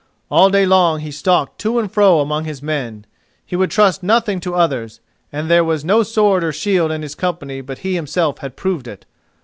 [0.31, 3.05] All day long he stalked to and fro among his men;
[3.45, 4.99] he would trust nothing to others,
[5.31, 8.87] and there was no sword or shield in his company but he himself had proved
[8.87, 9.05] it.